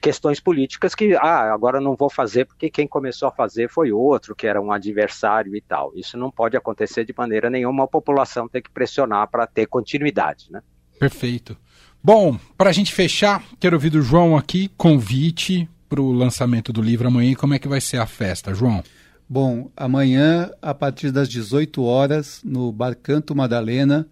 [0.00, 4.34] questões políticas que ah, agora não vou fazer porque quem começou a fazer foi outro,
[4.34, 5.92] que era um adversário e tal.
[5.94, 10.46] Isso não pode acontecer de maneira nenhuma, a população tem que pressionar para ter continuidade.
[10.50, 10.62] Né?
[10.98, 11.56] Perfeito.
[12.02, 16.80] Bom, para a gente fechar, quero ouvir do João aqui, convite para o lançamento do
[16.80, 17.34] livro amanhã.
[17.34, 18.82] Como é que vai ser a festa, João?
[19.28, 24.08] Bom, amanhã, a partir das 18 horas, no Bar Canto Madalena,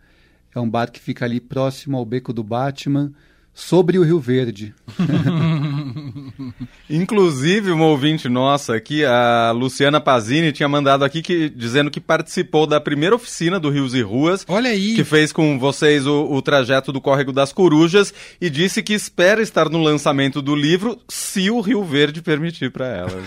[0.55, 3.13] é um bar que fica ali próximo ao Beco do Batman,
[3.61, 4.75] sobre o Rio Verde.
[6.89, 12.67] Inclusive, uma ouvinte nossa aqui, a Luciana Pazini, tinha mandado aqui que, dizendo que participou
[12.67, 14.45] da primeira oficina do Rios e Ruas.
[14.49, 14.95] Olha aí!
[14.95, 19.43] Que fez com vocês o, o trajeto do Córrego das Corujas e disse que espera
[19.43, 23.23] estar no lançamento do livro se o Rio Verde permitir para ela.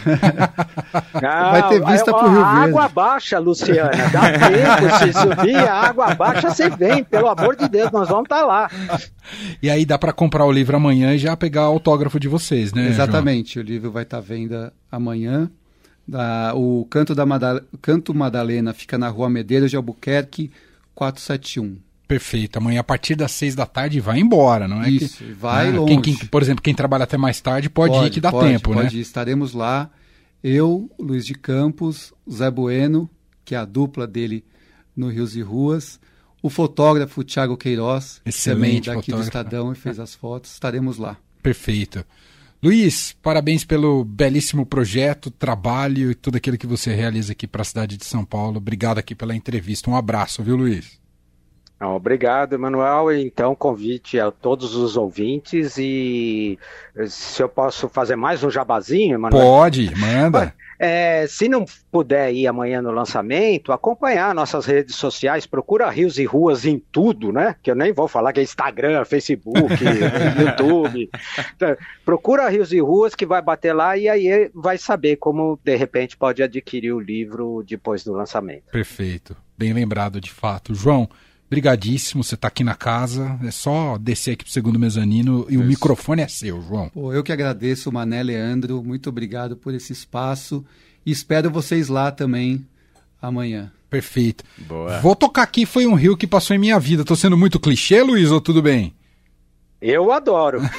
[1.22, 2.70] Não, Vai ter vista é, pro Rio Verde.
[2.70, 3.92] Água baixa, Luciana.
[4.12, 7.04] Dá tempo, se subir a água baixa, você vem.
[7.04, 8.70] Pelo amor de Deus, nós vamos estar tá lá.
[9.62, 12.88] E aí dá para comprar o livro amanhã e já pegar autógrafo de vocês, né?
[12.88, 13.56] Exatamente.
[13.56, 13.66] João?
[13.66, 15.52] O livro vai estar tá à venda amanhã.
[16.08, 17.26] Da, o Canto, da
[17.82, 20.50] Canto Madalena fica na rua Medeiros de Albuquerque,
[20.96, 21.78] 471.
[22.08, 22.58] Perfeito.
[22.58, 24.90] Amanhã, a partir das seis da tarde, vai embora, não é?
[24.90, 25.78] Isso, que, vai né?
[25.78, 25.94] longe.
[25.94, 28.48] Quem, quem, por exemplo, quem trabalha até mais tarde pode, pode ir que dá pode,
[28.48, 29.00] tempo, pode né?
[29.00, 29.02] Ir.
[29.02, 29.90] Estaremos lá.
[30.44, 33.10] Eu, Luiz de Campos, Zé Bueno,
[33.46, 34.44] que é a dupla dele
[34.96, 36.00] no Rios e Ruas,
[36.44, 39.18] o fotógrafo Thiago Queiroz, Excelente também daqui fotógrafo.
[39.18, 41.18] do Estadão e fez as fotos, estaremos lá.
[41.42, 42.06] Perfeito.
[42.62, 47.66] Luiz, parabéns pelo belíssimo projeto, trabalho e tudo aquilo que você realiza aqui para a
[47.66, 48.58] cidade de São Paulo.
[48.58, 49.90] Obrigado aqui pela entrevista.
[49.90, 51.00] Um abraço, viu, Luiz?
[51.80, 53.12] Obrigado, Emanuel.
[53.12, 56.58] Então, convite a todos os ouvintes e
[57.08, 59.44] se eu posso fazer mais um jabazinho, Emanuel?
[59.44, 60.54] Pode, manda.
[60.80, 66.26] É, se não puder ir amanhã no lançamento, acompanhar nossas redes sociais, procura Rios e
[66.26, 67.56] Ruas em tudo, né?
[67.64, 69.56] Que eu nem vou falar que é Instagram, Facebook,
[70.40, 71.10] YouTube.
[71.56, 75.76] Então, procura Rios e Ruas que vai bater lá e aí vai saber como, de
[75.76, 78.64] repente, pode adquirir o livro depois do lançamento.
[78.72, 79.38] Perfeito.
[79.58, 80.76] Bem lembrado, de fato.
[80.76, 81.08] João,
[81.50, 83.40] Brigadíssimo, você está aqui na casa.
[83.44, 85.64] É só descer aqui para o segundo mezanino e Isso.
[85.64, 86.90] o microfone é seu, João.
[86.90, 88.84] Pô, eu que agradeço, Mané Leandro.
[88.84, 90.66] Muito obrigado por esse espaço.
[91.06, 92.66] E espero vocês lá também
[93.22, 93.72] amanhã.
[93.90, 94.44] Perfeito.
[94.58, 95.00] Boa.
[95.00, 97.04] Vou tocar aqui, foi um rio que passou em minha vida.
[97.04, 98.94] Estou sendo muito clichê, Luiz, ou tudo bem?
[99.80, 100.62] Eu adoro.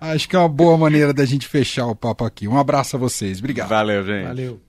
[0.00, 2.48] Acho que é uma boa maneira da gente fechar o papo aqui.
[2.48, 3.38] Um abraço a vocês.
[3.38, 3.68] Obrigado.
[3.68, 4.26] Valeu, gente.
[4.26, 4.60] Valeu.